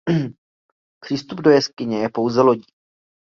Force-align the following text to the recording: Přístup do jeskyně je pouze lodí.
Přístup 0.99 1.39
do 1.41 1.49
jeskyně 1.49 2.01
je 2.01 2.09
pouze 2.09 2.41
lodí. 2.41 2.65